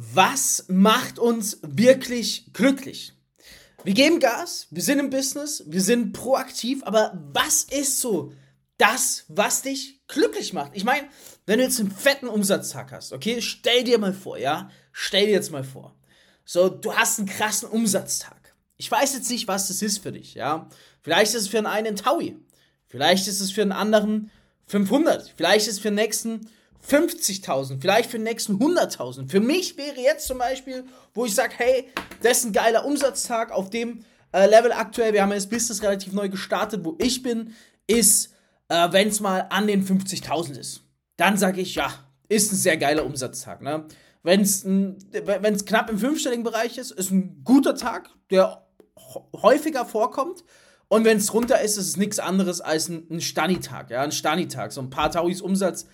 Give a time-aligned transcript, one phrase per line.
[0.00, 3.14] Was macht uns wirklich glücklich?
[3.82, 8.32] Wir geben Gas, wir sind im Business, wir sind proaktiv, aber was ist so
[8.76, 10.70] das, was dich glücklich macht?
[10.74, 11.08] Ich meine,
[11.46, 15.32] wenn du jetzt einen fetten Umsatztag hast, okay, stell dir mal vor, ja, stell dir
[15.32, 15.96] jetzt mal vor.
[16.44, 18.54] So, du hast einen krassen Umsatztag.
[18.76, 20.68] Ich weiß jetzt nicht, was das ist für dich, ja.
[21.02, 22.36] Vielleicht ist es für einen einen Taui.
[22.86, 24.30] Vielleicht ist es für einen anderen
[24.66, 25.34] 500.
[25.36, 26.48] Vielleicht ist es für den nächsten
[26.86, 29.28] 50.000, vielleicht für den nächsten 100.000.
[29.28, 30.84] Für mich wäre jetzt zum Beispiel,
[31.14, 31.88] wo ich sage, hey,
[32.22, 35.12] das ist ein geiler Umsatztag auf dem äh, Level aktuell.
[35.12, 37.54] Wir haben ja das Business relativ neu gestartet, wo ich bin,
[37.86, 38.34] ist,
[38.68, 40.82] äh, wenn es mal an den 50.000 ist.
[41.16, 41.92] Dann sage ich, ja,
[42.28, 43.62] ist ein sehr geiler Umsatztag.
[43.62, 43.86] Ne?
[44.22, 48.66] Wenn es knapp im fünfstelligen Bereich ist, ist ein guter Tag, der
[49.34, 50.44] häufiger vorkommt.
[50.88, 53.90] Und wenn es runter ist, ist es nichts anderes als ein, ein Stani-Tag.
[53.90, 54.02] Ja?
[54.02, 54.72] Ein Stani-Tag.
[54.72, 55.86] So ein paar Tauis Umsatz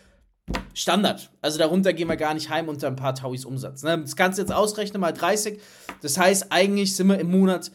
[0.74, 1.30] Standard.
[1.40, 3.82] Also darunter gehen wir gar nicht heim unter ein paar Tauis Umsatz.
[3.82, 3.98] Ne?
[4.00, 5.60] Das du jetzt ausrechnen, mal 30.
[6.02, 7.70] Das heißt, eigentlich sind wir im Monat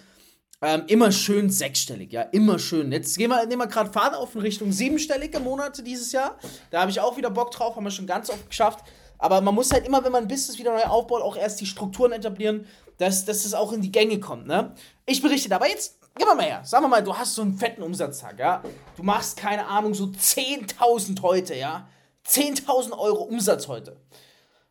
[0.62, 2.92] ähm, immer schön sechsstellig, ja, immer schön.
[2.92, 6.38] Jetzt gehen wir, nehmen wir gerade Fahrt auf in Richtung siebenstellige Monate dieses Jahr.
[6.70, 8.86] Da habe ich auch wieder Bock drauf, haben wir schon ganz oft geschafft.
[9.18, 11.66] Aber man muss halt immer, wenn man ein Business wieder neu aufbaut, auch erst die
[11.66, 12.66] Strukturen etablieren,
[12.98, 14.48] dass, dass das auch in die Gänge kommt.
[14.48, 14.74] Ne?
[15.06, 16.62] Ich berichte aber jetzt, gib mal her.
[16.66, 18.62] Sagen wir mal, du hast so einen fetten Umsatztag, ja.
[18.98, 21.88] Du machst, keine Ahnung, so 10.000 heute, ja
[22.30, 24.00] 10.000 Euro Umsatz heute.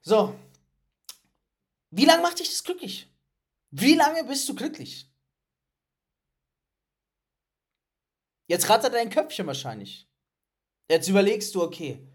[0.01, 0.34] So.
[1.91, 3.11] Wie lange macht dich das glücklich?
[3.70, 5.11] Wie lange bist du glücklich?
[8.47, 10.09] Jetzt rattert dein Köpfchen wahrscheinlich.
[10.89, 12.06] Jetzt überlegst du, okay,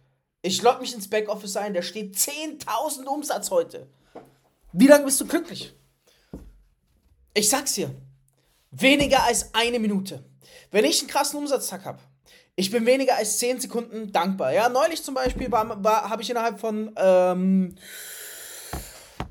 [0.41, 3.87] ich log mich ins Backoffice ein, da steht 10.000 Umsatz heute.
[4.71, 5.73] Wie lange bist du glücklich?
[7.35, 7.93] Ich sag's dir,
[8.71, 10.23] weniger als eine Minute.
[10.71, 11.99] Wenn ich einen krassen Umsatztag habe,
[12.55, 14.53] ich bin weniger als 10 Sekunden dankbar.
[14.53, 17.75] Ja, neulich zum Beispiel habe ich innerhalb von, ähm,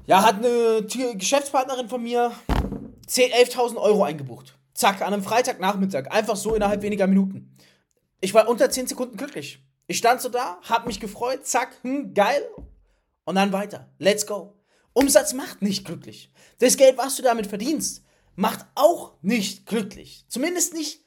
[0.07, 0.85] ja, hat eine
[1.15, 2.33] Geschäftspartnerin von mir
[3.09, 4.59] 11.000 Euro eingebucht.
[4.75, 6.11] Zack, an einem Freitagnachmittag.
[6.11, 7.57] Einfach so innerhalb weniger Minuten.
[8.21, 9.63] Ich war unter 10 Sekunden glücklich.
[9.87, 12.43] Ich stand so da, hab mich gefreut, zack, hm, geil.
[13.25, 13.89] Und dann weiter.
[13.99, 14.55] Let's go.
[14.95, 16.33] Umsatz macht nicht glücklich.
[16.59, 20.25] Das Geld, was du damit verdienst, macht auch nicht glücklich.
[20.29, 21.02] Zumindest nicht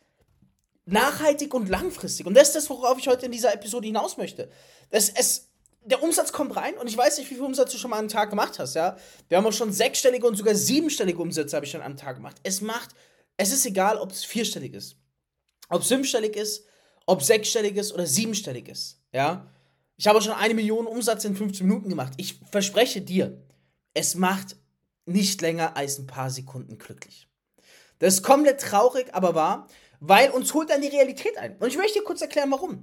[0.86, 2.26] nachhaltig und langfristig.
[2.26, 4.50] Und das ist das, worauf ich heute in dieser Episode hinaus möchte.
[4.92, 5.50] Das, es,
[5.84, 8.08] der Umsatz kommt rein und ich weiß nicht, wie viel Umsatz du schon mal am
[8.08, 8.98] Tag gemacht hast, ja.
[9.28, 12.38] Wir haben auch schon sechsstellige und sogar siebenstellige Umsätze habe ich schon am Tag gemacht.
[12.44, 12.90] Es macht,
[13.38, 14.96] es ist egal, ob es vierstellig ist,
[15.70, 16.66] ob es fünfstellig ist,
[17.08, 19.52] ob sechsstellig ist oder siebenstellig ist, ja.
[19.98, 22.14] Ich habe schon eine Million Umsatz in 15 Minuten gemacht.
[22.18, 23.42] Ich verspreche dir,
[23.94, 24.58] es macht
[25.06, 27.30] nicht länger als ein paar Sekunden glücklich.
[28.00, 29.68] Das ist komplett traurig, aber wahr.
[30.08, 31.58] Weil uns holt dann die Realität ein.
[31.58, 32.82] Und ich möchte dir kurz erklären, warum.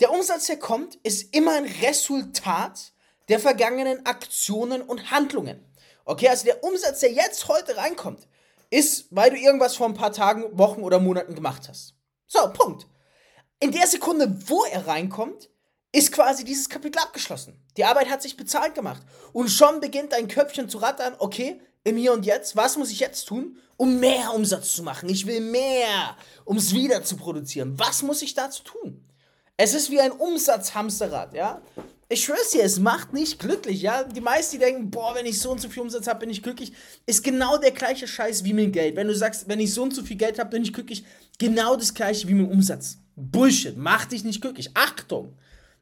[0.00, 2.92] Der Umsatz, der kommt, ist immer ein Resultat
[3.28, 5.64] der vergangenen Aktionen und Handlungen.
[6.04, 8.26] Okay, also der Umsatz, der jetzt heute reinkommt,
[8.70, 11.94] ist, weil du irgendwas vor ein paar Tagen, Wochen oder Monaten gemacht hast.
[12.26, 12.86] So, Punkt.
[13.60, 15.48] In der Sekunde, wo er reinkommt,
[15.92, 17.64] ist quasi dieses Kapitel abgeschlossen.
[17.76, 19.02] Die Arbeit hat sich bezahlt gemacht.
[19.32, 23.00] Und schon beginnt dein Köpfchen zu rattern, okay, im Hier und Jetzt, was muss ich
[23.00, 25.08] jetzt tun, um mehr Umsatz zu machen?
[25.08, 27.78] Ich will mehr, um es wieder zu produzieren.
[27.78, 29.04] Was muss ich dazu tun?
[29.56, 31.62] Es ist wie ein Umsatzhamsterrad, ja?
[32.08, 34.02] Ich schwör's dir, es macht nicht glücklich, ja?
[34.02, 36.42] Die meisten, die denken, boah, wenn ich so und so viel Umsatz habe, bin ich
[36.42, 36.72] glücklich,
[37.06, 38.96] ist genau der gleiche Scheiß wie mit Geld.
[38.96, 41.04] Wenn du sagst, wenn ich so und so viel Geld habe, bin ich glücklich,
[41.38, 42.98] genau das gleiche wie mit Umsatz.
[43.16, 44.70] Bullshit, macht dich nicht glücklich.
[44.74, 45.36] Achtung!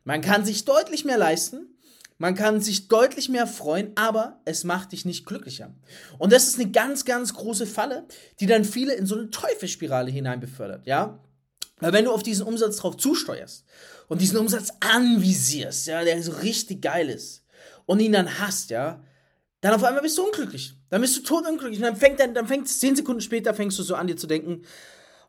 [0.05, 1.75] Man kann sich deutlich mehr leisten,
[2.23, 5.75] man kann sich deutlich mehr freuen, aber es macht dich nicht glücklicher.
[6.21, 8.07] Und das ist eine ganz, ganz große Falle,
[8.39, 11.19] die dann viele in so eine Teufelsspirale hinein befördert, ja?
[11.81, 13.65] Weil wenn du auf diesen Umsatz drauf zusteuerst
[14.07, 17.43] und diesen Umsatz anvisierst, ja, der so richtig geil ist
[17.87, 19.03] und ihn dann hast, ja,
[19.61, 20.75] dann auf einmal bist du unglücklich.
[20.91, 21.81] Dann bist du totunglücklich.
[21.81, 24.29] Und dann fängt dann, dann fängt zehn Sekunden später fängst du so an, dir zu
[24.29, 24.63] denken,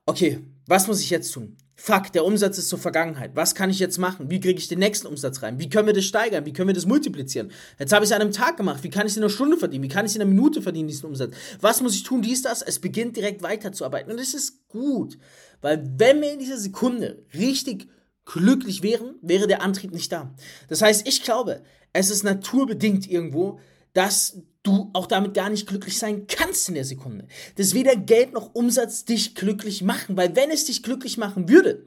[0.06, 1.58] okay, was muss ich jetzt tun?
[1.76, 3.32] Fuck, der Umsatz ist zur Vergangenheit.
[3.36, 4.30] Was kann ich jetzt machen?
[4.30, 5.60] Wie kriege ich den nächsten Umsatz rein?
[5.60, 6.46] Wie können wir das steigern?
[6.46, 7.52] Wie können wir das multiplizieren?
[7.80, 8.84] Jetzt habe ich es an einem Tag gemacht.
[8.84, 9.84] Wie kann ich es in einer Stunde verdienen?
[9.84, 11.34] Wie kann ich es in einer Minute verdienen, diesen Umsatz?
[11.60, 12.22] Was muss ich tun?
[12.22, 12.62] Dies, das.
[12.62, 14.12] Es beginnt direkt weiterzuarbeiten.
[14.12, 15.18] Und das ist gut.
[15.62, 17.88] Weil wenn wir in dieser Sekunde richtig
[18.26, 20.34] glücklich wären, wäre der Antrieb nicht da.
[20.70, 23.60] Das heißt, ich glaube, es ist naturbedingt irgendwo,
[23.94, 27.28] dass du auch damit gar nicht glücklich sein kannst in der Sekunde.
[27.56, 31.86] Dass weder Geld noch Umsatz dich glücklich machen, weil wenn es dich glücklich machen würde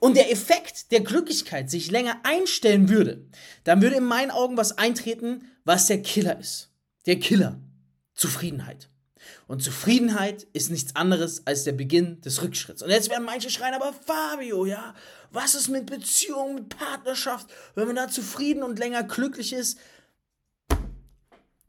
[0.00, 3.24] und der Effekt der Glücklichkeit sich länger einstellen würde,
[3.64, 6.70] dann würde in meinen Augen was eintreten, was der Killer ist.
[7.06, 7.60] Der Killer.
[8.14, 8.88] Zufriedenheit.
[9.46, 12.82] Und Zufriedenheit ist nichts anderes als der Beginn des Rückschritts.
[12.82, 14.94] Und jetzt werden manche schreien, aber Fabio, ja,
[15.30, 19.78] was ist mit Beziehung, mit Partnerschaft, wenn man da zufrieden und länger glücklich ist?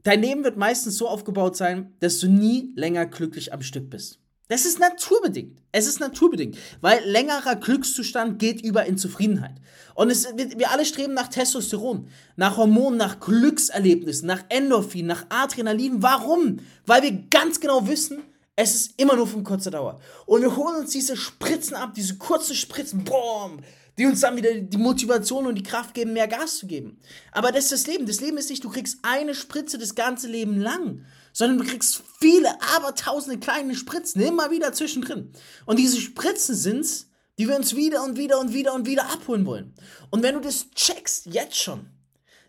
[0.02, 4.18] Dein Leben wird meistens so aufgebaut sein, dass du nie länger glücklich am Stück bist.
[4.50, 5.62] Das ist naturbedingt.
[5.70, 9.54] Es ist naturbedingt, weil längerer Glückszustand geht über in Zufriedenheit.
[9.94, 16.02] Und es, wir alle streben nach Testosteron, nach Hormonen, nach Glückserlebnissen, nach Endorphin, nach Adrenalin.
[16.02, 16.58] Warum?
[16.84, 18.22] Weil wir ganz genau wissen,
[18.56, 20.00] es ist immer nur von kurzer Dauer.
[20.26, 23.60] Und wir holen uns diese Spritzen ab, diese kurzen Spritzen, boom,
[24.00, 26.98] die uns dann wieder die Motivation und die Kraft geben, mehr Gas zu geben.
[27.32, 28.06] Aber das ist das Leben.
[28.06, 31.04] Das Leben ist nicht, du kriegst eine Spritze das ganze Leben lang,
[31.34, 35.30] sondern du kriegst viele, aber tausende kleine Spritzen immer wieder zwischendrin.
[35.66, 39.44] Und diese Spritzen sind's, die wir uns wieder und wieder und wieder und wieder abholen
[39.44, 39.74] wollen.
[40.08, 41.90] Und wenn du das checkst, jetzt schon,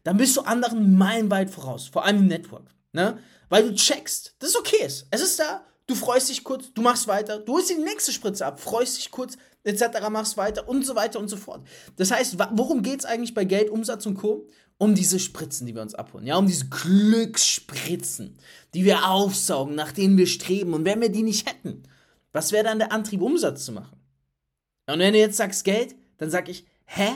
[0.06, 2.74] dann bist du anderen meilenweit voraus, vor allem im Network.
[2.94, 3.19] Ne?
[3.50, 5.06] Weil du checkst, dass es okay ist.
[5.12, 8.45] Es ist da, du freust dich kurz, du machst weiter, du holst die nächste Spritze
[8.45, 11.66] ab, freust dich kurz, etc., machst weiter und so weiter und so fort.
[11.96, 14.48] Das heißt, worum geht es eigentlich bei Geld, Umsatz und Co.?
[14.78, 16.25] Um diese Spritzen, die wir uns abholen.
[16.25, 18.40] Ja, um diese Glücksspritzen,
[18.74, 20.74] die wir aufsaugen, nach denen wir streben.
[20.74, 21.84] Und wenn wir die nicht hätten,
[22.31, 24.00] was wäre dann der Antrieb, Umsatz zu machen?
[24.88, 27.10] Und wenn du jetzt sagst Geld, dann sag ich, hä?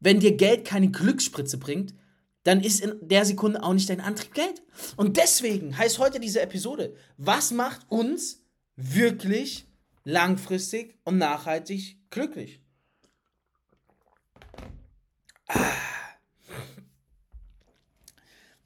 [0.00, 1.94] Wenn dir Geld keine Glücksspritze bringt,
[2.44, 4.62] dann ist in der Sekunde auch nicht dein Antrieb Geld.
[4.96, 8.42] Und deswegen heißt heute diese Episode, was macht uns
[8.76, 9.66] wirklich
[10.04, 12.60] langfristig und nachhaltig glücklich.
[15.48, 15.72] Ah.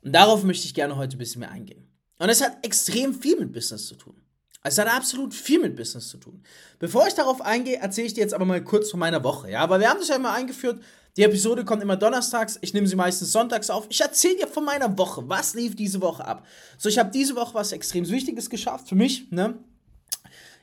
[0.03, 1.89] Und darauf möchte ich gerne heute ein bisschen mehr eingehen.
[2.19, 4.21] Und es hat extrem viel mit Business zu tun.
[4.63, 6.43] Es hat absolut viel mit Business zu tun.
[6.79, 9.51] Bevor ich darauf eingehe, erzähle ich dir jetzt aber mal kurz von meiner Woche.
[9.51, 10.83] Ja, aber wir haben das ja immer eingeführt.
[11.17, 12.59] Die Episode kommt immer donnerstags.
[12.61, 13.87] Ich nehme sie meistens sonntags auf.
[13.89, 15.29] Ich erzähle dir von meiner Woche.
[15.29, 16.47] Was lief diese Woche ab?
[16.77, 19.31] So, ich habe diese Woche was extrem Wichtiges geschafft für mich.
[19.31, 19.59] Ne?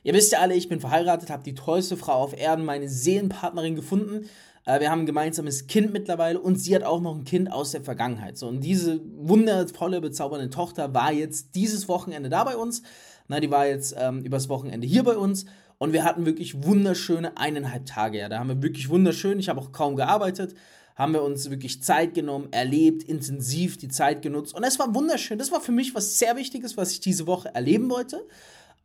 [0.06, 3.74] Ihr wisst ja alle, ich bin verheiratet, habe die tollste Frau auf Erden, meine Seelenpartnerin
[3.74, 4.30] gefunden.
[4.64, 7.72] Äh, wir haben ein gemeinsames Kind mittlerweile und sie hat auch noch ein Kind aus
[7.72, 8.38] der Vergangenheit.
[8.38, 12.82] So, und diese wundervolle, bezaubernde Tochter war jetzt dieses Wochenende da bei uns.
[13.26, 15.46] Na, die war jetzt ähm, übers Wochenende hier bei uns
[15.78, 18.18] und wir hatten wirklich wunderschöne eineinhalb Tage.
[18.18, 20.54] Ja, da haben wir wirklich wunderschön, ich habe auch kaum gearbeitet,
[20.94, 25.36] haben wir uns wirklich Zeit genommen, erlebt, intensiv die Zeit genutzt und es war wunderschön.
[25.36, 28.24] Das war für mich was sehr Wichtiges, was ich diese Woche erleben wollte.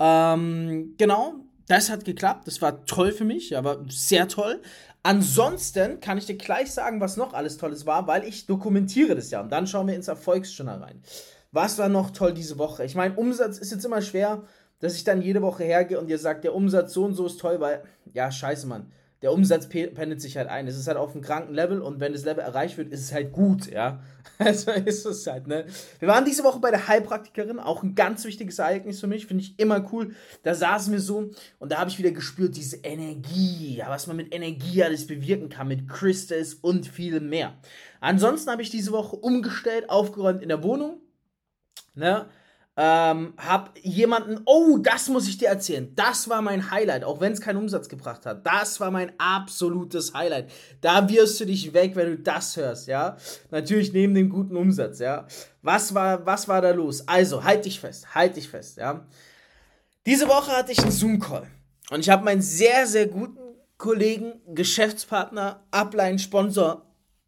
[0.02, 1.36] Ähm, genau,
[1.68, 2.48] das hat geklappt.
[2.48, 4.60] Das war toll für mich, aber sehr toll.
[5.04, 9.30] Ansonsten kann ich dir gleich sagen, was noch alles Tolles war, weil ich dokumentiere das
[9.30, 9.42] ja.
[9.42, 11.04] Und dann schauen wir ins Erfolgsjournal rein.
[11.52, 12.84] Was war noch toll diese Woche?
[12.84, 14.44] Ich meine, Umsatz ist jetzt immer schwer,
[14.80, 17.40] dass ich dann jede Woche hergehe und dir sage, der Umsatz so und so ist
[17.40, 17.84] toll, weil,
[18.14, 18.92] ja, scheiße, Mann
[19.22, 20.68] der Umsatz pendelt sich halt ein.
[20.68, 23.14] Es ist halt auf einem kranken Level und wenn das Level erreicht wird, ist es
[23.14, 24.02] halt gut, ja.
[24.38, 25.66] Also ist es halt, ne.
[26.00, 29.44] Wir waren diese Woche bei der Heilpraktikerin, auch ein ganz wichtiges Ereignis für mich, finde
[29.44, 30.16] ich immer cool.
[30.42, 31.30] Da saßen wir so
[31.60, 35.50] und da habe ich wieder gespürt, diese Energie, ja, was man mit Energie alles bewirken
[35.50, 37.54] kann, mit Crystals und viel mehr.
[38.00, 41.02] Ansonsten habe ich diese Woche umgestellt, aufgeräumt in der Wohnung,
[41.94, 42.26] ne
[42.84, 45.94] ähm, hab jemanden, oh, das muss ich dir erzählen.
[45.94, 48.44] Das war mein Highlight, auch wenn es keinen Umsatz gebracht hat.
[48.44, 50.50] Das war mein absolutes Highlight.
[50.82, 53.18] Da wirst du dich weg, wenn du das hörst, ja.
[53.52, 55.28] Natürlich neben dem guten Umsatz, ja.
[55.62, 57.08] Was war, was war da los?
[57.08, 59.06] Also, halt dich fest, halt dich fest, ja.
[60.08, 61.46] Diese Woche hatte ich einen Zoom-Call.
[61.92, 63.38] Und ich habe meinen sehr, sehr guten
[63.78, 66.84] Kollegen, Geschäftspartner, Upline-Sponsor,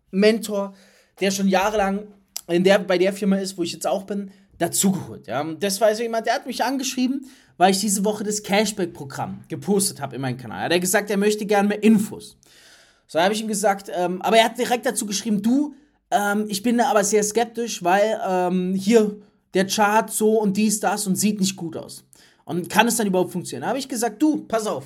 [0.10, 0.74] Mentor,
[1.20, 2.08] der schon jahrelang
[2.48, 5.28] in der, bei der Firma ist, wo ich jetzt auch bin, dazugeholt.
[5.28, 5.44] Ja.
[5.60, 10.02] Das war also jemand, der hat mich angeschrieben, weil ich diese Woche das Cashback-Programm gepostet
[10.02, 10.70] habe in meinem Kanal.
[10.70, 12.38] Er hat gesagt, er möchte gerne mehr Infos.
[13.08, 15.76] So habe ich ihm gesagt, ähm, aber er hat direkt dazu geschrieben, du,
[16.12, 19.18] ähm, ich bin da aber sehr skeptisch, weil ähm, hier
[19.54, 22.04] der Chart so und dies, das und sieht nicht gut aus.
[22.46, 23.62] Und kann es dann überhaupt funktionieren?
[23.62, 24.86] Da habe ich gesagt, du, pass auf.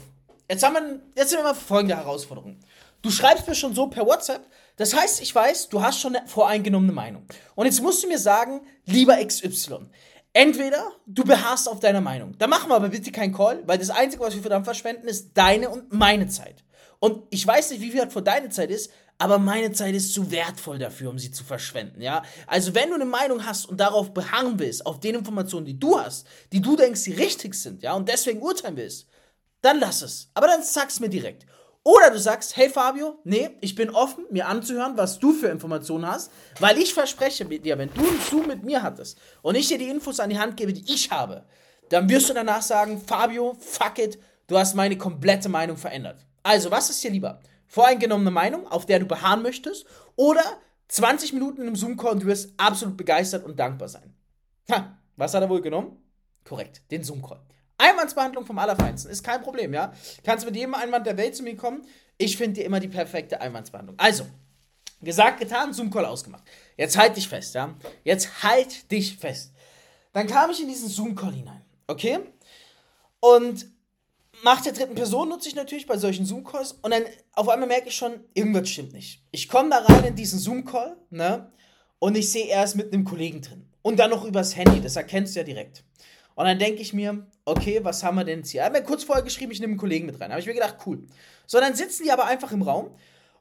[0.50, 2.58] Jetzt haben wir, jetzt haben wir mal folgende Herausforderung.
[3.01, 4.46] Du schreibst mir schon so per WhatsApp,
[4.77, 7.25] das heißt, ich weiß, du hast schon eine voreingenommene Meinung.
[7.55, 9.89] Und jetzt musst du mir sagen, lieber XY,
[10.34, 12.38] entweder du beharrst auf deiner Meinung.
[12.38, 15.31] Da machen wir aber bitte keinen Call, weil das Einzige, was wir verdammt verschwenden, ist
[15.34, 16.63] deine und meine Zeit.
[17.00, 20.29] Und ich weiß nicht, wie viel vor deine Zeit ist, aber meine Zeit ist zu
[20.29, 22.22] wertvoll dafür, um sie zu verschwenden, ja?
[22.46, 26.00] Also, wenn du eine Meinung hast und darauf beharren willst, auf den Informationen, die du
[26.00, 29.07] hast, die du denkst, die richtig sind, ja, und deswegen urteilen willst,
[29.62, 30.29] dann lass es.
[30.36, 31.48] Aber dann sag's mir direkt.
[31.88, 36.06] Oder du sagst, hey Fabio, nee, ich bin offen, mir anzuhören, was du für Informationen
[36.06, 39.70] hast, weil ich verspreche mit dir, wenn du einen Zoom mit mir hattest und ich
[39.70, 41.46] dir die Infos an die Hand gebe, die ich habe,
[41.88, 46.25] dann wirst du danach sagen, Fabio, fuck it, du hast meine komplette Meinung verändert.
[46.44, 47.39] Also, was ist dir lieber?
[47.67, 49.86] Voreingenommene Meinung, auf der du beharren möchtest,
[50.17, 50.44] oder
[50.89, 54.13] 20 Minuten in einem Zoom-Call und du wirst absolut begeistert und dankbar sein.
[54.70, 55.96] Ha, was hat er wohl genommen?
[56.44, 57.39] Korrekt, den Zoom-Call.
[57.77, 59.93] Einwandsbehandlung vom Allerfeinsten ist kein Problem, ja.
[60.24, 61.86] Kannst mit jedem Einwand der Welt zu mir kommen.
[62.17, 63.98] Ich finde dir immer die perfekte Einwandsbehandlung.
[64.00, 64.25] Also,
[65.00, 66.43] Gesagt, getan, Zoom-Call ausgemacht.
[66.75, 67.75] Jetzt halt dich fest, ja?
[68.03, 69.53] Jetzt halt dich fest.
[70.12, 72.17] Dann kam ich in diesen Zoom-Call hinein, okay?
[73.19, 73.67] Und
[74.43, 77.03] Macht der dritten Person nutze ich natürlich bei solchen Zoom-Calls und dann
[77.34, 79.24] auf einmal merke ich schon, irgendwas stimmt nicht.
[79.31, 81.51] Ich komme da rein in diesen Zoom-Call, ne?
[82.00, 83.67] Und ich sehe, er ist mit einem Kollegen drin.
[83.81, 85.84] Und dann noch übers Handy, das erkennst du ja direkt.
[86.38, 88.62] Und dann denke ich mir, okay, was haben wir denn jetzt hier?
[88.62, 90.29] Er hat mir kurz vorher geschrieben, ich nehme einen Kollegen mit rein.
[90.29, 91.00] Habe ich mir gedacht, cool.
[91.48, 92.91] So, dann sitzen die aber einfach im Raum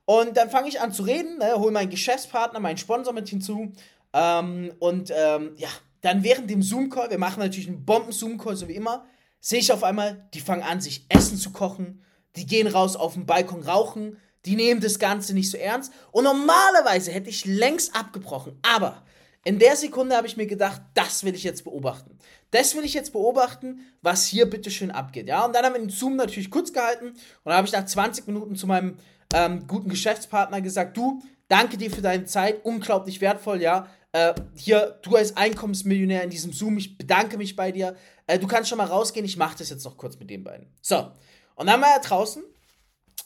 [0.06, 3.70] und dann fange ich an zu reden, ne, hole meinen Geschäftspartner, meinen Sponsor mit hinzu.
[4.14, 5.68] Ähm, und ähm, ja,
[6.00, 9.04] dann während dem Zoom-Call, wir machen natürlich einen Bomben-Zoom-Call, so wie immer,
[9.40, 12.02] sehe ich auf einmal, die fangen an, sich Essen zu kochen,
[12.34, 15.92] die gehen raus auf den Balkon rauchen, die nehmen das Ganze nicht so ernst.
[16.12, 19.02] Und normalerweise hätte ich längst abgebrochen, aber
[19.46, 22.18] in der Sekunde habe ich mir gedacht, das will ich jetzt beobachten.
[22.50, 25.28] Das will ich jetzt beobachten, was hier bitteschön abgeht.
[25.28, 27.86] Ja, und dann haben wir den Zoom natürlich kurz gehalten und dann habe ich nach
[27.86, 28.96] 20 Minuten zu meinem
[29.32, 33.88] ähm, guten Geschäftspartner gesagt, du, danke dir für deine Zeit, unglaublich wertvoll, ja.
[34.10, 37.94] Äh, hier, du als Einkommensmillionär in diesem Zoom, ich bedanke mich bei dir.
[38.26, 40.66] Äh, du kannst schon mal rausgehen, ich mache das jetzt noch kurz mit den beiden.
[40.82, 41.12] So,
[41.54, 42.42] und dann war er draußen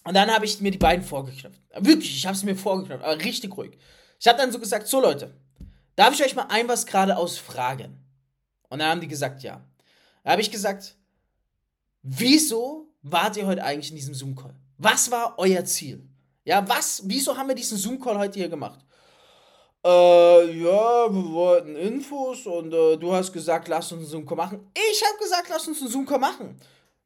[0.05, 1.63] und dann habe ich mir die beiden vorgeknöpft.
[1.79, 3.79] Wirklich, ich habe es mir vorgeknöpft, aber richtig ruhig.
[4.19, 5.35] Ich habe dann so gesagt, so Leute,
[6.01, 8.03] darf ich euch mal ein was geradeaus fragen?
[8.71, 9.63] Und dann haben die gesagt, ja.
[10.25, 10.97] Da habe ich gesagt,
[12.03, 14.55] wieso wart ihr heute eigentlich in diesem Zoom-Call?
[14.79, 16.09] Was war euer Ziel?
[16.45, 18.81] Ja, was, wieso haben wir diesen Zoom-Call heute hier gemacht?
[19.85, 24.71] Äh, ja, wir wollten Infos und äh, du hast gesagt, lass uns einen Zoom-Call machen.
[24.75, 26.59] Ich habe gesagt, lass uns einen Zoom-Call machen.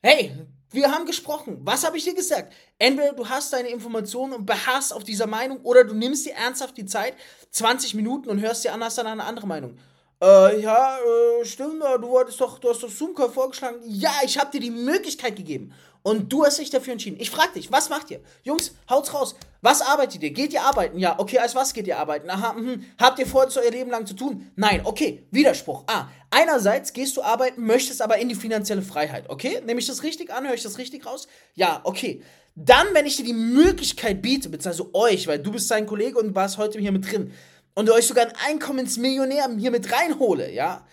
[0.03, 1.59] Hey, wir haben gesprochen.
[1.63, 2.53] Was habe ich dir gesagt?
[2.79, 6.77] Entweder du hast deine Informationen und beharrst auf dieser Meinung oder du nimmst dir ernsthaft
[6.77, 7.15] die Zeit,
[7.51, 9.79] 20 Minuten und hörst dir an, dann eine andere Meinung.
[10.23, 13.81] Äh, ja, äh, stimmt, du wolltest doch, du hast doch Zoom-Call vorgeschlagen.
[13.85, 15.73] Ja, ich habe dir die Möglichkeit gegeben.
[16.07, 17.17] Und du hast dich dafür entschieden.
[17.19, 18.21] Ich frag dich, was macht ihr?
[18.43, 19.37] Jungs, haut's raus.
[19.63, 20.33] Was arbeitet ihr?
[20.33, 20.99] Geht ihr arbeiten?
[20.99, 22.29] Ja, okay, als was geht ihr arbeiten?
[22.29, 22.77] Aha, mh.
[22.99, 24.53] Habt ihr vor, das euer Leben lang zu tun?
[24.55, 25.85] Nein, okay, Widerspruch.
[25.87, 29.63] Ah, einerseits gehst du arbeiten, möchtest aber in die finanzielle Freiheit, okay?
[29.65, 30.47] Nehme ich das richtig an?
[30.47, 31.27] Höre ich das richtig raus?
[31.55, 32.21] Ja, okay.
[32.55, 36.35] Dann, wenn ich dir die Möglichkeit biete, beziehungsweise euch, weil du bist sein Kollege und
[36.35, 37.33] warst heute hier mit drin,
[37.75, 40.87] und euch sogar einen Einkommensmillionär hier mit reinhole, ja,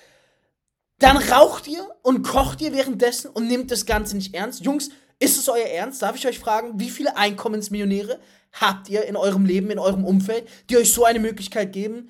[1.01, 4.63] dann raucht ihr und kocht ihr währenddessen und nehmt das Ganze nicht ernst.
[4.63, 4.89] Jungs,
[5.19, 6.01] ist es euer Ernst?
[6.01, 8.19] Darf ich euch fragen, wie viele Einkommensmillionäre
[8.53, 12.09] habt ihr in eurem Leben, in eurem Umfeld, die euch so eine Möglichkeit geben?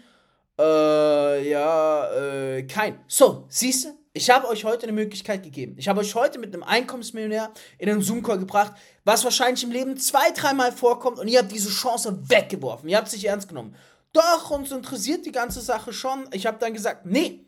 [0.59, 2.99] Äh, ja, äh, kein.
[3.07, 3.89] So, siehst du?
[4.13, 5.75] Ich habe euch heute eine Möglichkeit gegeben.
[5.77, 8.73] Ich habe euch heute mit einem Einkommensmillionär in einen Zoom-Call gebracht,
[9.05, 12.89] was wahrscheinlich im Leben zwei, dreimal vorkommt und ihr habt diese Chance weggeworfen.
[12.89, 13.75] Ihr habt es nicht ernst genommen
[14.13, 16.27] doch, uns interessiert die ganze Sache schon.
[16.31, 17.45] Ich habe dann gesagt, nee,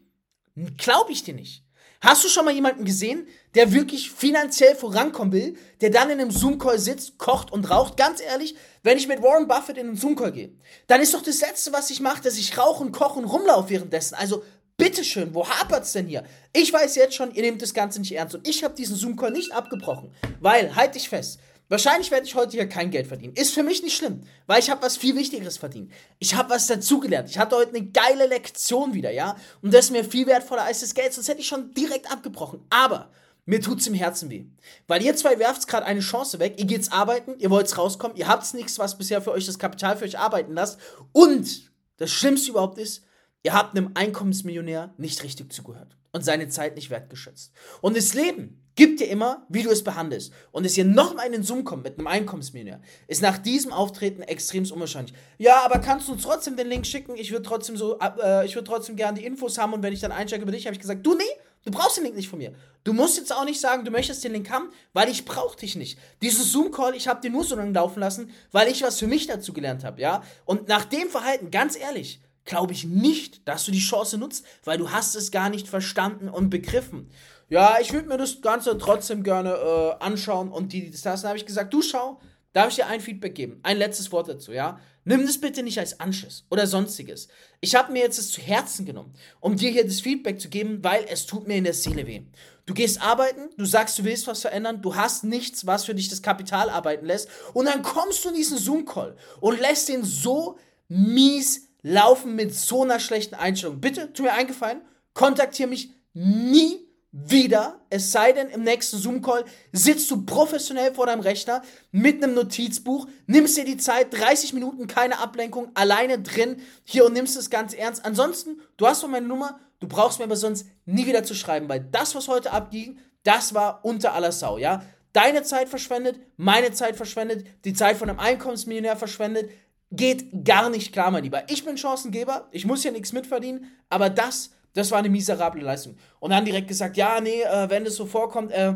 [0.77, 1.63] glaube ich dir nicht.
[2.01, 6.31] Hast du schon mal jemanden gesehen, der wirklich finanziell vorankommen will, der dann in einem
[6.31, 7.95] Zoom-Call sitzt, kocht und raucht?
[7.95, 10.51] Ganz ehrlich, wenn ich mit Warren Buffett in einen Zoom-Call gehe,
[10.87, 13.69] dann ist doch das Letzte, was ich mache, dass ich rauche und koche und rumlaufe
[13.69, 14.15] währenddessen.
[14.15, 14.43] Also
[14.75, 16.25] bitteschön, wo hapert's denn hier?
[16.51, 19.31] Ich weiß jetzt schon, ihr nehmt das Ganze nicht ernst und ich habe diesen Zoom-Call
[19.31, 21.39] nicht abgebrochen, weil, halt dich fest,
[21.69, 23.33] Wahrscheinlich werde ich heute hier kein Geld verdienen.
[23.35, 25.91] Ist für mich nicht schlimm, weil ich habe was viel Wichtigeres verdient.
[26.19, 27.29] Ich habe was dazugelernt.
[27.29, 29.35] Ich hatte heute eine geile Lektion wieder, ja?
[29.61, 32.65] Und das ist mir viel wertvoller als das Geld, sonst hätte ich schon direkt abgebrochen.
[32.69, 33.11] Aber
[33.45, 34.45] mir tut's im Herzen weh.
[34.87, 38.27] Weil ihr zwei werft gerade eine Chance weg, ihr geht's arbeiten, ihr wollt's rauskommen, ihr
[38.27, 40.79] habt's nichts, was bisher für euch das Kapital für euch arbeiten lasst.
[41.11, 43.03] Und das Schlimmste überhaupt ist,
[43.43, 47.51] ihr habt einem Einkommensmillionär nicht richtig zugehört und seine Zeit nicht wertgeschätzt.
[47.81, 50.33] Und das Leben gibt dir immer, wie du es behandelst.
[50.51, 54.21] Und es hier nochmal in den Zoom kommt mit einem Einkommensmillionär, ist nach diesem Auftreten
[54.23, 55.13] extrem unwahrscheinlich.
[55.37, 57.15] Ja, aber kannst du uns trotzdem den Link schicken?
[57.15, 59.99] Ich würde trotzdem so, äh, ich würde trotzdem gerne die Infos haben und wenn ich
[59.99, 61.23] dann einsteige über dich, habe ich gesagt, du nee,
[61.65, 62.53] du brauchst den Link nicht von mir.
[62.83, 65.75] Du musst jetzt auch nicht sagen, du möchtest den Link haben, weil ich brauche dich
[65.75, 65.99] nicht.
[66.21, 69.27] Dieses Zoom-Call, ich habe dir nur so lange laufen lassen, weil ich was für mich
[69.27, 70.23] dazu gelernt habe, ja?
[70.45, 74.77] Und nach dem Verhalten, ganz ehrlich, glaube ich nicht, dass du die Chance nutzt, weil
[74.77, 77.09] du hast es gar nicht verstanden und begriffen.
[77.49, 81.37] Ja, ich würde mir das Ganze trotzdem gerne äh, anschauen und die, das, das habe
[81.37, 82.19] ich gesagt, du schau,
[82.53, 83.59] darf ich dir ein Feedback geben?
[83.63, 84.79] Ein letztes Wort dazu, ja?
[85.05, 87.27] Nimm das bitte nicht als Anschiss oder sonstiges.
[87.59, 90.79] Ich habe mir jetzt das zu Herzen genommen, um dir hier das Feedback zu geben,
[90.81, 92.21] weil es tut mir in der Seele weh.
[92.65, 96.07] Du gehst arbeiten, du sagst, du willst was verändern, du hast nichts, was für dich
[96.07, 100.57] das Kapital arbeiten lässt und dann kommst du in diesen Zoom-Call und lässt den so
[100.87, 103.79] mies laufen mit so einer schlechten Einstellung.
[103.79, 104.81] Bitte, tu mir eingefallen,
[105.13, 106.79] kontaktiere mich nie
[107.15, 111.61] wieder, es sei denn im nächsten Zoom-Call sitzt du professionell vor deinem Rechner
[111.91, 117.13] mit einem Notizbuch, nimmst dir die Zeit, 30 Minuten, keine Ablenkung, alleine drin, hier und
[117.13, 118.03] nimmst es ganz ernst.
[118.03, 121.69] Ansonsten, du hast doch meine Nummer, du brauchst mir aber sonst nie wieder zu schreiben,
[121.69, 124.81] weil das, was heute abging, das war unter aller Sau, ja?
[125.13, 129.51] Deine Zeit verschwendet, meine Zeit verschwendet, die Zeit von einem Einkommensmillionär verschwendet,
[129.95, 131.43] geht gar nicht klar, mein Lieber.
[131.47, 135.95] Ich bin Chancengeber, ich muss ja nichts mitverdienen, aber das, das war eine miserable Leistung.
[136.19, 138.73] Und dann direkt gesagt, ja, nee, äh, wenn das so vorkommt, äh,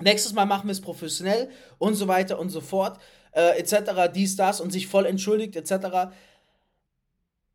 [0.00, 2.98] nächstes Mal machen wir es professionell und so weiter und so fort,
[3.30, 6.12] äh, etc., dies, das und sich voll entschuldigt, etc.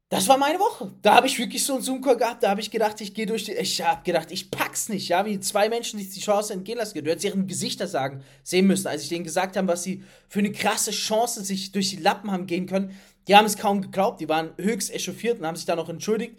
[0.09, 0.93] Das war meine Woche.
[1.01, 3.43] Da habe ich wirklich so einen Zoom-Call gehabt, da habe ich gedacht, ich gehe durch
[3.43, 3.51] die.
[3.53, 7.03] Ich habe gedacht, ich pack's nicht, ja, wie zwei Menschen sich die Chance entgehen lassen.
[7.03, 10.39] Du hättest ihren Gesichter sagen, sehen müssen, als ich denen gesagt habe, was sie für
[10.39, 12.97] eine krasse Chance sich durch die Lappen haben gehen können.
[13.27, 16.37] Die haben es kaum geglaubt, die waren höchst echauffiert und haben sich dann noch entschuldigt.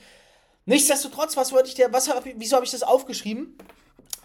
[0.65, 3.59] Nichtsdestotrotz, was wollte ich dir, was hab, wieso habe ich das aufgeschrieben?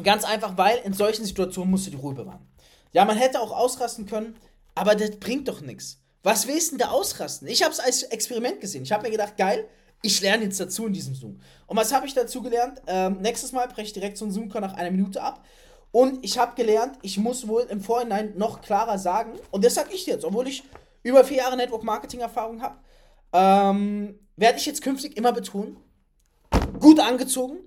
[0.02, 2.48] Ganz einfach, weil in solchen Situationen musst du die Ruhe bewahren.
[2.94, 4.38] Ja, man hätte auch ausrasten können,
[4.74, 6.03] aber das bringt doch nichts.
[6.24, 7.48] Was willst du denn da ausrasten?
[7.50, 8.84] Ich habe es als Experiment gesehen.
[8.84, 9.68] Ich habe mir gedacht, geil,
[10.02, 11.40] ich lerne jetzt dazu in diesem Zoom.
[11.68, 12.82] Und was habe ich dazu gelernt?
[12.88, 15.46] Ähm, nächstes Mal breche ich direkt so einen Zoom-Call nach einer Minute ab.
[15.92, 19.94] Und ich habe gelernt, ich muss wohl im Vorhinein noch klarer sagen, und das sage
[19.94, 20.64] ich jetzt, obwohl ich
[21.04, 22.78] über vier Jahre Network-Marketing-Erfahrung habe,
[23.34, 25.78] ähm, werde ich jetzt künftig immer betonen,
[26.80, 27.58] gut angezogen,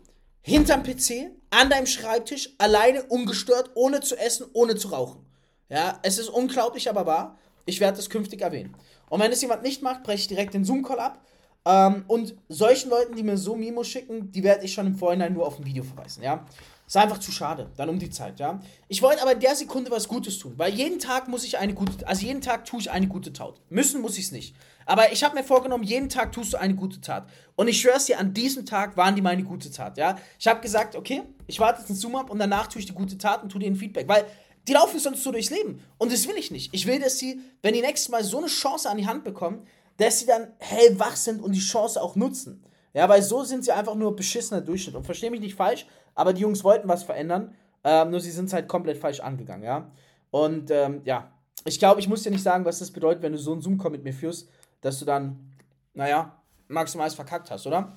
[0.40, 5.26] hinterm PC, an deinem Schreibtisch, alleine, ungestört, ohne zu essen, ohne zu rauchen.
[5.68, 7.38] Ja, es ist unglaublich, aber wahr.
[7.66, 8.74] Ich werde das künftig erwähnen.
[9.10, 11.20] Und wenn es jemand nicht macht, breche ich direkt den Zoom-Call ab.
[11.66, 15.32] Ähm, und solchen Leuten, die mir so Mimos schicken, die werde ich schon im Vorhinein
[15.32, 16.46] nur auf ein Video verweisen, ja.
[16.86, 18.60] Ist einfach zu schade, dann um die Zeit, ja.
[18.86, 21.74] Ich wollte aber in der Sekunde was Gutes tun, weil jeden Tag muss ich eine
[21.74, 23.60] gute, also jeden Tag tue ich eine gute Tat.
[23.68, 24.54] Müssen muss ich es nicht.
[24.86, 27.28] Aber ich habe mir vorgenommen, jeden Tag tust du eine gute Tat.
[27.56, 30.16] Und ich schwör's dir, an diesem Tag waren die meine gute Tat, ja.
[30.38, 32.94] Ich habe gesagt, okay, ich warte jetzt einen Zoom ab und danach tue ich die
[32.94, 34.24] gute Tat und tue dir ein Feedback, weil
[34.66, 35.82] die laufen sonst so durchs Leben.
[35.98, 36.74] Und das will ich nicht.
[36.74, 39.66] Ich will, dass sie, wenn die nächstes Mal so eine Chance an die Hand bekommen,
[39.96, 42.62] dass sie dann hellwach sind und die Chance auch nutzen.
[42.92, 44.96] Ja, weil so sind sie einfach nur beschissener Durchschnitt.
[44.96, 47.54] Und verstehe mich nicht falsch, aber die Jungs wollten was verändern,
[47.84, 49.90] ähm, nur sie sind es halt komplett falsch angegangen, ja.
[50.30, 51.30] Und ähm, ja,
[51.64, 53.90] ich glaube, ich muss dir nicht sagen, was das bedeutet, wenn du so einen Zoom-Call
[53.90, 54.48] mit mir führst,
[54.80, 55.52] dass du dann,
[55.94, 57.96] naja, maximal verkackt hast, oder?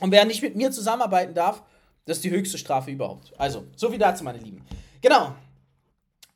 [0.00, 1.62] Und wer nicht mit mir zusammenarbeiten darf,
[2.04, 3.32] das ist die höchste Strafe überhaupt.
[3.38, 4.64] Also, so viel dazu, meine Lieben.
[5.00, 5.34] Genau,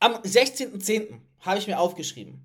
[0.01, 1.21] am 16.10.
[1.41, 2.45] habe ich mir aufgeschrieben.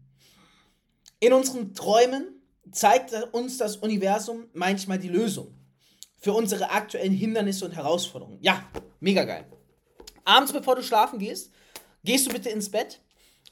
[1.19, 5.53] In unseren Träumen zeigt uns das Universum manchmal die Lösung
[6.17, 8.37] für unsere aktuellen Hindernisse und Herausforderungen.
[8.41, 8.63] Ja,
[8.99, 9.45] mega geil.
[10.23, 11.51] Abends, bevor du schlafen gehst,
[12.03, 13.01] gehst du bitte ins Bett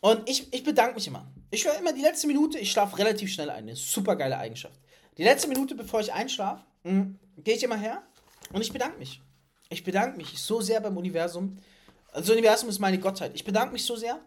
[0.02, 1.32] und ich, ich bedanke mich immer.
[1.52, 3.64] Ich höre immer die letzte Minute, ich schlafe relativ schnell ein.
[3.64, 4.80] Eine super geile Eigenschaft.
[5.18, 8.04] Die letzte Minute, bevor ich einschlafe, hm, gehe ich immer her
[8.54, 9.22] und ich bedanke mich.
[9.70, 11.58] Ich bedanke mich so sehr beim Universum
[12.14, 13.32] das Universum ist meine Gottheit.
[13.36, 14.20] Ich bedanke mich so sehr.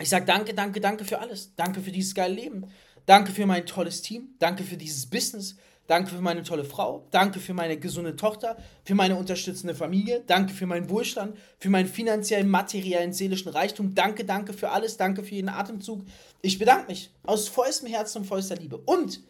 [0.00, 1.54] Ich sage danke, danke, danke für alles.
[1.56, 2.66] Danke für dieses geile Leben.
[3.06, 4.34] Danke für mein tolles Team.
[4.38, 5.56] Danke für dieses Business.
[5.86, 7.06] Danke für meine tolle Frau.
[7.12, 8.56] Danke für meine gesunde Tochter.
[8.84, 10.22] Für meine unterstützende Familie.
[10.26, 11.36] Danke für meinen Wohlstand.
[11.58, 13.94] Für meinen finanziellen, materiellen, seelischen Reichtum.
[13.94, 14.96] Danke, danke für alles.
[14.96, 16.04] Danke für jeden Atemzug.
[16.42, 18.78] Ich bedanke mich aus vollstem Herzen und vollster Liebe.
[18.78, 19.20] Und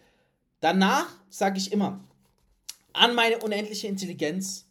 [0.60, 2.00] danach sage ich immer
[2.94, 4.66] an meine unendliche Intelligenz,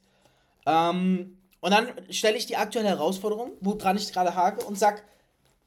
[0.65, 5.01] ähm, und dann stelle ich die aktuelle Herausforderung, woran ich gerade hake, und sage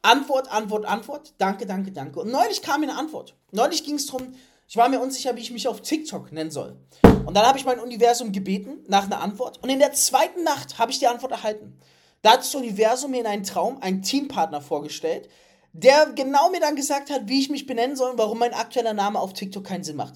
[0.02, 2.20] Antwort, Antwort, Antwort, danke, danke, danke.
[2.20, 3.34] Und neulich kam mir eine Antwort.
[3.50, 4.34] Neulich ging es darum,
[4.68, 6.76] ich war mir unsicher, wie ich mich auf TikTok nennen soll.
[7.24, 9.62] Und dann habe ich mein Universum gebeten nach einer Antwort.
[9.62, 11.78] Und in der zweiten Nacht habe ich die Antwort erhalten.
[12.22, 15.28] Da hat das Universum mir in einem Traum einen Teampartner vorgestellt,
[15.72, 18.94] der genau mir dann gesagt hat, wie ich mich benennen soll und warum mein aktueller
[18.94, 20.14] Name auf TikTok keinen Sinn macht.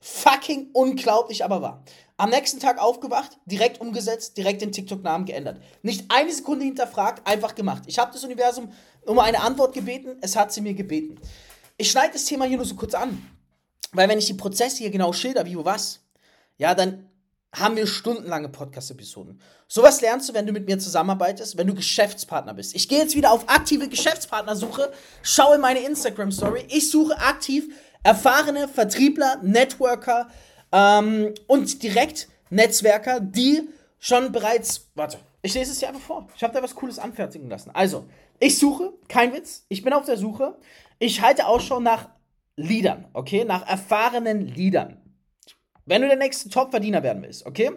[0.00, 1.84] Fucking unglaublich, aber wahr.
[2.22, 5.60] Am nächsten Tag aufgewacht, direkt umgesetzt, direkt den TikTok-Namen geändert.
[5.82, 7.82] Nicht eine Sekunde hinterfragt, einfach gemacht.
[7.86, 8.72] Ich habe das Universum
[9.04, 11.20] um eine Antwort gebeten, es hat sie mir gebeten.
[11.78, 13.28] Ich schneide das Thema hier nur so kurz an,
[13.90, 15.98] weil wenn ich die Prozesse hier genau schilder, wie wo was,
[16.58, 17.10] ja, dann
[17.52, 19.40] haben wir stundenlange Podcast-Episoden.
[19.66, 22.76] Sowas lernst du, wenn du mit mir zusammenarbeitest, wenn du Geschäftspartner bist.
[22.76, 26.66] Ich gehe jetzt wieder auf aktive Geschäftspartnersuche, schaue meine Instagram-Story.
[26.68, 27.64] Ich suche aktiv
[28.04, 30.28] erfahrene Vertriebler, Networker,
[30.72, 34.88] ähm, und direkt Netzwerker, die schon bereits.
[34.94, 36.28] Warte, ich lese es dir einfach vor.
[36.36, 37.70] Ich habe da was Cooles anfertigen lassen.
[37.72, 38.06] Also,
[38.38, 40.56] ich suche, kein Witz, ich bin auf der Suche.
[40.98, 42.08] Ich halte Ausschau nach
[42.56, 43.44] Leadern, okay?
[43.44, 45.00] Nach erfahrenen Leadern.
[45.84, 47.72] Wenn du der nächste Top-Verdiener werden willst, okay?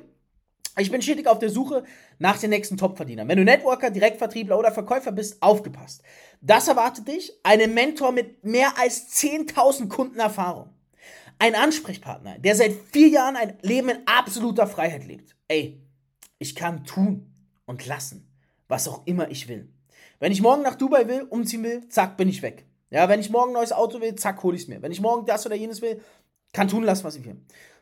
[0.77, 1.85] Ich bin stetig auf der Suche
[2.19, 3.27] nach den nächsten Top-Verdienern.
[3.27, 6.01] Wenn du Networker, Direktvertriebler oder Verkäufer bist, aufgepasst.
[6.41, 10.74] Das erwartet dich einen Mentor mit mehr als 10.000 Kunden Erfahrung.
[11.37, 15.35] Ein Ansprechpartner, der seit vier Jahren ein Leben in absoluter Freiheit lebt.
[15.47, 15.81] Ey,
[16.39, 17.33] ich kann tun
[17.65, 18.27] und lassen,
[18.67, 19.67] was auch immer ich will.
[20.19, 22.65] Wenn ich morgen nach Dubai will, umziehen will, zack, bin ich weg.
[22.89, 24.81] Ja, wenn ich morgen ein neues Auto will, zack, hole ich es mir.
[24.81, 26.01] Wenn ich morgen das oder jenes will,
[26.53, 27.35] kann tun lassen, was ich will.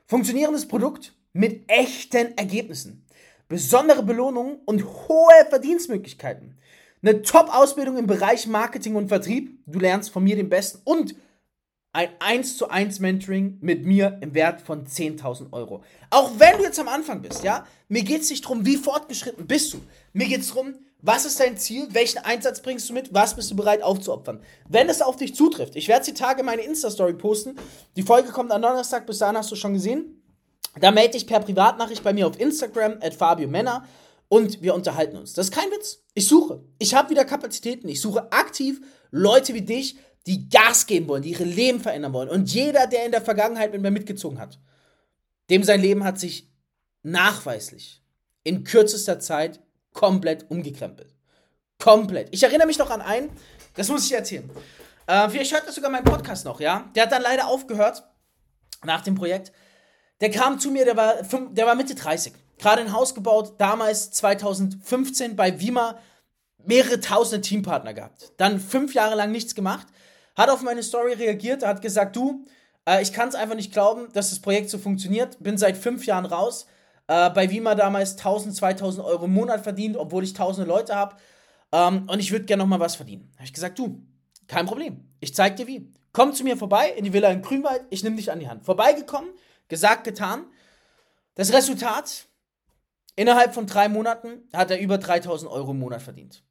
[0.07, 3.05] Funktionierendes Produkt mit echten Ergebnissen.
[3.47, 6.57] Besondere Belohnungen und hohe Verdienstmöglichkeiten.
[7.03, 9.59] Eine Top-Ausbildung im Bereich Marketing und Vertrieb.
[9.67, 11.15] Du lernst von mir den Besten und
[11.93, 15.83] ein 1 zu 1 Mentoring mit mir im Wert von 10.000 Euro.
[16.09, 17.65] Auch wenn du jetzt am Anfang bist, ja?
[17.87, 19.81] Mir geht es nicht darum, wie fortgeschritten bist du.
[20.11, 21.87] Mir geht es darum, was ist dein Ziel?
[21.91, 23.13] Welchen Einsatz bringst du mit?
[23.13, 24.41] Was bist du bereit aufzuopfern?
[24.67, 27.57] Wenn es auf dich zutrifft, ich werde die Tage meine Insta-Story posten.
[27.95, 30.23] Die Folge kommt am Donnerstag, bis dahin hast du schon gesehen.
[30.79, 33.85] Da melde dich per Privatnachricht bei mir auf Instagram, at Fabio Männer,
[34.29, 35.33] und wir unterhalten uns.
[35.33, 36.03] Das ist kein Witz.
[36.15, 36.63] Ich suche.
[36.79, 37.87] Ich habe wieder Kapazitäten.
[37.87, 42.29] Ich suche aktiv Leute wie dich, die Gas geben wollen, die ihre Leben verändern wollen.
[42.29, 44.59] Und jeder, der in der Vergangenheit mit mir mitgezogen hat,
[45.49, 46.49] dem sein Leben hat sich
[47.03, 48.01] nachweislich
[48.43, 49.59] in kürzester Zeit
[49.91, 51.13] komplett umgekrempelt.
[51.79, 52.29] Komplett.
[52.31, 53.29] Ich erinnere mich noch an einen,
[53.75, 54.49] das muss ich erzählen.
[55.07, 56.89] Äh, vielleicht hört das sogar mein Podcast noch, ja?
[56.95, 58.03] Der hat dann leider aufgehört
[58.85, 59.51] nach dem Projekt.
[60.21, 61.15] Der kam zu mir, der war,
[61.51, 62.33] der war Mitte 30.
[62.57, 65.99] Gerade ein Haus gebaut, damals 2015 bei Wima
[66.65, 68.31] mehrere tausende Teampartner gehabt.
[68.37, 69.87] Dann fünf Jahre lang nichts gemacht
[70.35, 72.45] hat auf meine Story reagiert, hat gesagt, du,
[72.87, 75.41] äh, ich kann es einfach nicht glauben, dass das Projekt so funktioniert.
[75.41, 76.67] Bin seit fünf Jahren raus.
[77.07, 81.15] Äh, bei Wima damals 1000, 2000 Euro im Monat verdient, obwohl ich tausende Leute habe.
[81.71, 83.31] Ähm, und ich würde gerne noch mal was verdienen.
[83.35, 84.01] Habe ich gesagt, du,
[84.47, 85.07] kein Problem.
[85.19, 85.91] Ich zeig dir wie.
[86.11, 88.65] Komm zu mir vorbei in die Villa in Grünwald, ich nehme dich an die Hand.
[88.65, 89.31] Vorbeigekommen,
[89.67, 90.45] gesagt, getan.
[91.33, 92.27] Das Resultat,
[93.15, 96.43] innerhalb von drei Monaten hat er über 3000 Euro im Monat verdient.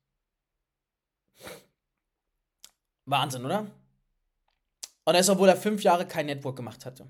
[3.12, 3.70] Wahnsinn, oder?
[5.04, 7.06] Und das, obwohl er fünf Jahre kein Network gemacht hatte.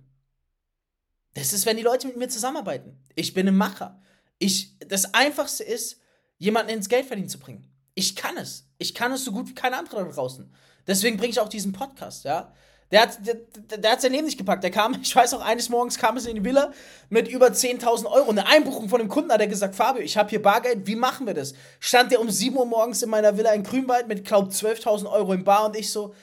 [1.34, 2.98] Das ist, wenn die Leute mit mir zusammenarbeiten.
[3.14, 4.02] Ich bin ein Macher.
[4.38, 5.98] Ich, das Einfachste ist,
[6.38, 7.66] jemanden ins Geld verdienen zu bringen.
[7.94, 8.68] Ich kann es.
[8.78, 10.52] Ich kann es so gut wie kein anderer da draußen.
[10.86, 12.52] Deswegen bringe ich auch diesen Podcast, ja.
[12.92, 14.62] Der hat, der, der hat sein Leben nicht gepackt.
[14.62, 16.72] Der kam, ich weiß auch, eines Morgens kam es in die Villa
[17.08, 18.30] mit über 10.000 Euro.
[18.30, 21.26] Eine Einbuchung von dem Kunden hat er gesagt, Fabio, ich habe hier Bargeld, wie machen
[21.26, 21.54] wir das?
[21.80, 25.32] Stand der um 7 Uhr morgens in meiner Villa in Grünwald mit, glaub, 12.000 Euro
[25.32, 26.14] im Bar und ich so,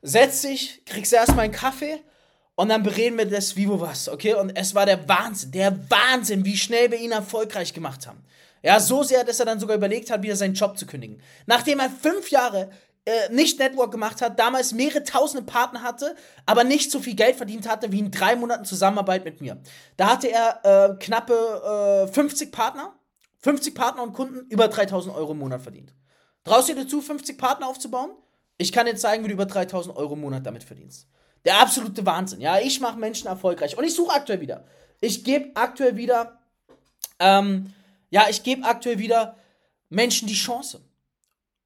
[0.00, 2.00] setz dich, kriegst erstmal einen Kaffee
[2.54, 4.34] und dann bereden wir das wie wo was, okay?
[4.34, 8.22] Und es war der Wahnsinn, der Wahnsinn, wie schnell wir ihn erfolgreich gemacht haben.
[8.62, 11.20] Ja, so sehr, dass er dann sogar überlegt hat, wieder seinen Job zu kündigen.
[11.46, 12.70] Nachdem er fünf Jahre
[13.04, 16.14] äh, nicht Network gemacht hat, damals mehrere tausende Partner hatte,
[16.46, 19.60] aber nicht so viel Geld verdient hatte wie in drei Monaten Zusammenarbeit mit mir.
[19.96, 22.94] Da hatte er äh, knappe äh, 50 Partner,
[23.40, 25.92] 50 Partner und Kunden, über 3000 Euro im Monat verdient.
[26.44, 28.12] Traust dir dazu, 50 Partner aufzubauen?
[28.56, 31.08] Ich kann dir zeigen, wie du über 3000 Euro im Monat damit verdienst.
[31.44, 32.40] Der absolute Wahnsinn.
[32.40, 33.76] Ja, ich mache Menschen erfolgreich.
[33.76, 34.64] Und ich suche aktuell wieder.
[35.00, 36.40] Ich gebe aktuell wieder,
[37.18, 37.72] ähm,
[38.10, 39.36] ja, ich gebe aktuell wieder
[39.88, 40.80] Menschen die Chance.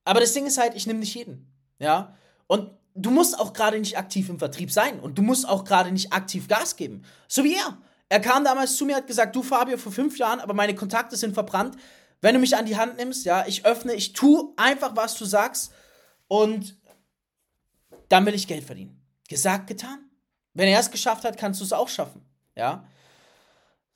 [0.06, 1.52] Aber das Ding ist halt, ich nehme nicht jeden.
[1.80, 2.16] Ja.
[2.46, 5.00] Und du musst auch gerade nicht aktiv im Vertrieb sein.
[5.00, 7.02] Und du musst auch gerade nicht aktiv Gas geben.
[7.28, 7.76] So wie er.
[8.08, 11.16] Er kam damals zu mir, hat gesagt, du Fabio, vor fünf Jahren, aber meine Kontakte
[11.16, 11.76] sind verbrannt.
[12.20, 15.24] Wenn du mich an die Hand nimmst, ja, ich öffne, ich tue einfach, was du
[15.24, 15.72] sagst.
[16.28, 16.76] Und
[18.08, 19.02] dann will ich Geld verdienen.
[19.28, 20.08] Gesagt, getan.
[20.54, 22.24] Wenn er es geschafft hat, kannst du es auch schaffen.
[22.54, 22.86] Ja.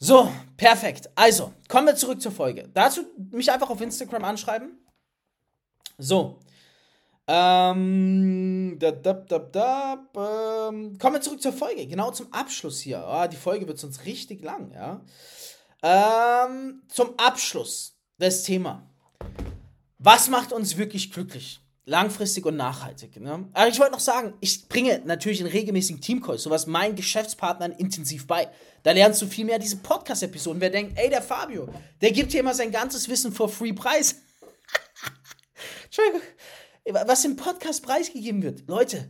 [0.01, 1.09] So, perfekt.
[1.15, 2.69] Also, kommen wir zurück zur Folge.
[2.75, 4.77] Dazu mich einfach auf Instagram anschreiben.
[6.01, 6.41] So.
[7.27, 11.87] Ähm, da, da, da, da, ähm, kommen wir zurück zur Folge.
[11.87, 13.07] Genau zum Abschluss hier.
[13.07, 15.01] Oh, die Folge wird sonst richtig lang, ja.
[15.83, 18.83] Ähm, zum Abschluss des Thema.
[19.99, 21.61] Was macht uns wirklich glücklich?
[21.85, 23.21] Langfristig und nachhaltig.
[23.21, 23.49] Ne?
[23.53, 28.27] Aber ich wollte noch sagen, ich bringe natürlich in regelmäßigen Teamcalls sowas meinen Geschäftspartnern intensiv
[28.27, 28.49] bei.
[28.83, 30.61] Da lernst du viel mehr diese Podcast-Episoden.
[30.61, 31.69] Wer denkt, ey, der Fabio,
[32.01, 34.17] der gibt hier immer sein ganzes Wissen for free Preis.
[35.85, 36.21] Entschuldigung,
[37.07, 38.69] was im Podcast preisgegeben wird.
[38.69, 39.09] Leute,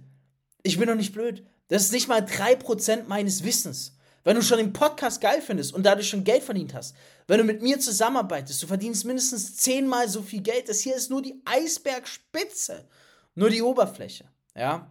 [0.62, 1.44] ich bin doch nicht blöd.
[1.68, 3.96] Das ist nicht mal 3% meines Wissens.
[4.22, 6.94] Wenn du schon den Podcast geil findest und dadurch schon Geld verdient hast,
[7.26, 10.68] wenn du mit mir zusammenarbeitest, du verdienst mindestens zehnmal so viel Geld.
[10.68, 12.86] Das hier ist nur die Eisbergspitze,
[13.34, 14.24] nur die Oberfläche.
[14.54, 14.90] Ja.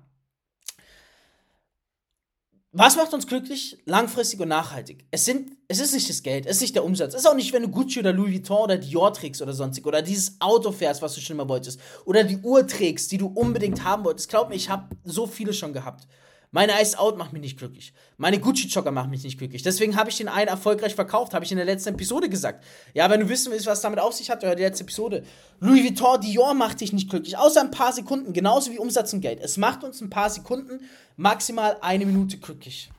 [2.71, 3.79] Was macht uns glücklich?
[3.85, 5.03] Langfristig und nachhaltig.
[5.09, 7.15] Es, sind, es ist nicht das Geld, es ist nicht der Umsatz.
[7.15, 9.87] Es ist auch nicht, wenn du Gucci oder Louis Vuitton oder Dior trägst oder sonstig.
[9.87, 11.79] Oder dieses Auto fährst, was du schon immer wolltest.
[12.05, 14.29] Oder die Uhr trägst, die du unbedingt haben wolltest.
[14.29, 16.07] Glaub mir, ich habe so viele schon gehabt.
[16.51, 17.93] Meine Iced Out macht mich nicht glücklich.
[18.17, 19.61] Meine Gucci-Jogger macht mich nicht glücklich.
[19.61, 22.65] Deswegen habe ich den einen erfolgreich verkauft, habe ich in der letzten Episode gesagt.
[22.95, 25.23] Ja, wenn du wissen willst, was damit auf sich hat, hör die letzte Episode.
[25.59, 27.37] Louis Vuitton, Dior macht dich nicht glücklich.
[27.37, 29.39] Außer ein paar Sekunden, genauso wie Umsatz und Geld.
[29.41, 32.89] Es macht uns ein paar Sekunden, maximal eine Minute glücklich.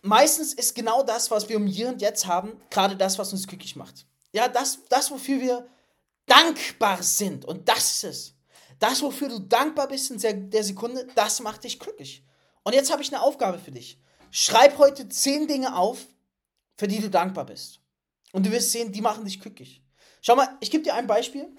[0.00, 3.46] Meistens ist genau das, was wir um hier und jetzt haben, gerade das, was uns
[3.46, 4.06] glücklich macht.
[4.32, 5.66] Ja, das, das, wofür wir
[6.24, 7.44] dankbar sind.
[7.44, 8.34] Und das ist es.
[8.80, 12.24] Das, wofür du dankbar bist in der Sekunde, das macht dich glücklich.
[12.64, 14.00] Und jetzt habe ich eine Aufgabe für dich.
[14.30, 16.06] Schreib heute zehn Dinge auf,
[16.76, 17.80] für die du dankbar bist.
[18.32, 19.82] Und du wirst sehen, die machen dich glücklich.
[20.22, 21.54] Schau mal, ich gebe dir ein Beispiel.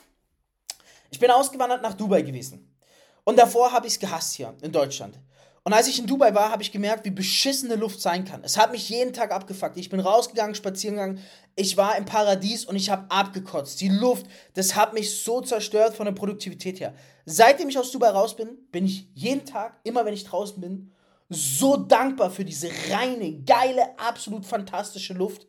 [1.12, 2.76] Ich bin ausgewandert nach Dubai gewesen.
[3.24, 5.20] Und davor habe ich es gehasst hier in Deutschland.
[5.64, 8.44] Und als ich in Dubai war, habe ich gemerkt, wie beschissene Luft sein kann.
[8.44, 9.78] Es hat mich jeden Tag abgefuckt.
[9.78, 11.20] Ich bin rausgegangen, spazieren gegangen.
[11.56, 13.80] Ich war im Paradies und ich habe abgekotzt.
[13.80, 16.96] Die Luft, das hat mich so zerstört von der Produktivität her.
[17.26, 20.92] Seitdem ich aus Dubai raus bin, bin ich jeden Tag, immer wenn ich draußen bin,
[21.30, 25.48] so dankbar für diese reine, geile, absolut fantastische Luft,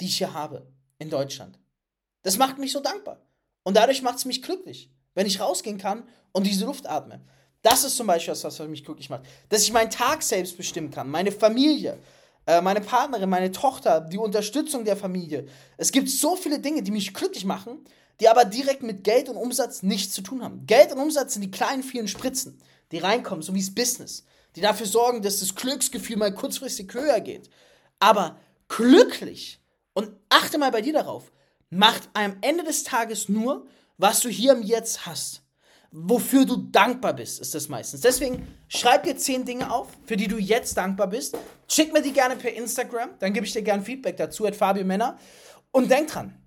[0.00, 1.58] die ich hier habe in Deutschland.
[2.22, 3.20] Das macht mich so dankbar.
[3.62, 7.22] Und dadurch macht es mich glücklich, wenn ich rausgehen kann und diese Luft atme.
[7.62, 9.24] Das ist zum Beispiel das, was mich glücklich macht.
[9.48, 11.98] Dass ich meinen Tag selbst bestimmen kann, meine Familie,
[12.46, 15.46] äh, meine Partnerin, meine Tochter, die Unterstützung der Familie.
[15.76, 17.84] Es gibt so viele Dinge, die mich glücklich machen,
[18.18, 20.66] die aber direkt mit Geld und Umsatz nichts zu tun haben.
[20.66, 22.58] Geld und Umsatz sind die kleinen, vielen Spritzen,
[22.92, 24.24] die reinkommen, so wie das Business,
[24.56, 27.50] die dafür sorgen, dass das Glücksgefühl mal kurzfristig höher geht.
[27.98, 28.36] Aber
[28.68, 29.60] glücklich,
[29.92, 31.30] und achte mal bei dir darauf,
[31.68, 33.66] macht am Ende des Tages nur,
[33.98, 35.42] was du hier im Jetzt hast
[35.92, 38.00] wofür du dankbar bist, ist das meistens.
[38.00, 41.36] Deswegen schreib dir zehn Dinge auf, für die du jetzt dankbar bist.
[41.68, 44.84] Schick mir die gerne per Instagram, dann gebe ich dir gerne Feedback dazu, at Fabio
[44.84, 45.18] Männer.
[45.72, 46.40] Und denk dran,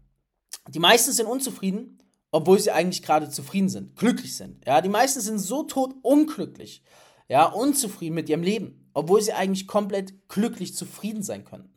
[0.70, 1.98] die meisten sind unzufrieden,
[2.32, 4.66] obwohl sie eigentlich gerade zufrieden sind, glücklich sind.
[4.66, 6.84] Ja, die meisten sind so tot unglücklich,
[7.28, 11.70] ja, unzufrieden mit ihrem Leben, obwohl sie eigentlich komplett glücklich zufrieden sein können.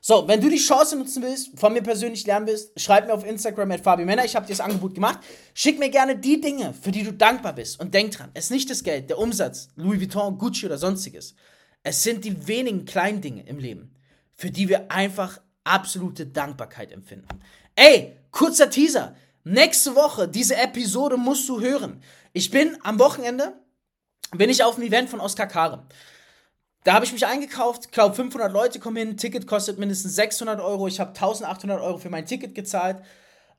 [0.00, 3.26] So, wenn du die Chance nutzen willst, von mir persönlich lernen willst, schreib mir auf
[3.26, 4.24] Instagram at Fabi Männer.
[4.24, 5.18] Ich habe dir das Angebot gemacht.
[5.54, 7.80] Schick mir gerne die Dinge, für die du dankbar bist.
[7.80, 11.34] Und denk dran, es ist nicht das Geld, der Umsatz, Louis Vuitton, Gucci oder sonstiges.
[11.82, 13.94] Es sind die wenigen kleinen Dinge im Leben,
[14.34, 17.28] für die wir einfach absolute Dankbarkeit empfinden.
[17.74, 19.16] Ey, kurzer Teaser.
[19.44, 22.02] Nächste Woche, diese Episode musst du hören.
[22.32, 23.54] Ich bin am Wochenende,
[24.36, 25.86] bin ich auf dem Event von Oskar Kare.
[26.88, 30.58] Da habe ich mich eingekauft, ich glaube 500 Leute kommen hin, Ticket kostet mindestens 600
[30.58, 33.02] Euro, ich habe 1800 Euro für mein Ticket gezahlt.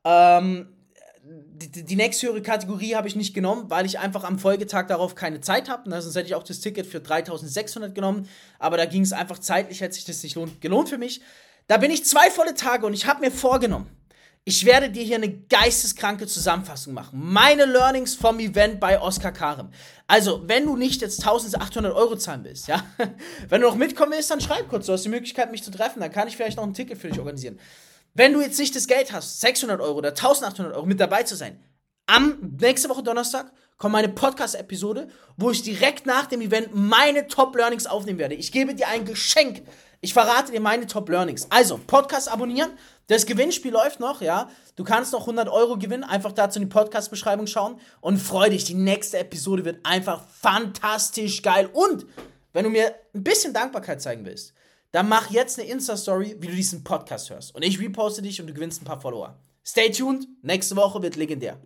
[0.04, 0.74] Ähm,
[1.22, 5.42] die, die nächsthöhere Kategorie habe ich nicht genommen, weil ich einfach am Folgetag darauf keine
[5.42, 5.88] Zeit habe.
[6.02, 8.28] Sonst hätte ich auch das Ticket für 3600 genommen.
[8.58, 11.22] Aber da ging es einfach zeitlich, hätte sich das nicht lohnt, gelohnt für mich.
[11.68, 13.92] Da bin ich zwei volle Tage und ich habe mir vorgenommen,
[14.45, 17.19] ich werde dir hier eine geisteskranke Zusammenfassung machen.
[17.21, 19.69] Meine Learnings vom Event bei Oscar Karem.
[20.08, 22.84] Also, wenn du nicht jetzt 1800 Euro zahlen willst, ja,
[23.49, 24.88] wenn du noch mitkommen willst, dann schreib kurz.
[24.88, 25.99] Du hast die Möglichkeit, mich zu treffen.
[25.99, 27.60] Dann kann ich vielleicht noch ein Ticket für dich organisieren.
[28.15, 31.36] Wenn du jetzt nicht das Geld hast, 600 Euro oder 1800 Euro mit dabei zu
[31.36, 31.60] sein,
[32.08, 37.86] am nächste Woche Donnerstag kommt meine Podcast-Episode, wo ich direkt nach dem Event meine Top-Learnings
[37.86, 38.34] aufnehmen werde.
[38.34, 39.62] Ich gebe dir ein Geschenk.
[40.02, 41.47] Ich verrate dir meine Top-Learnings.
[41.52, 42.71] Also, Podcast abonnieren,
[43.10, 44.50] das Gewinnspiel läuft noch, ja.
[44.76, 46.04] Du kannst noch 100 Euro gewinnen.
[46.04, 48.65] Einfach dazu in die Podcast-Beschreibung schauen und freu dich.
[48.65, 51.69] Die nächste Episode wird einfach fantastisch geil.
[51.74, 52.06] Und
[52.54, 54.54] wenn du mir ein bisschen Dankbarkeit zeigen willst,
[54.91, 57.56] dann mach jetzt eine Insta-Story, wie du diesen Podcast hörst.
[57.56, 59.39] Und ich reposte dich und du gewinnst ein paar Follower.
[59.65, 60.28] Stay tuned.
[60.43, 61.60] Nächste Woche wird legendär.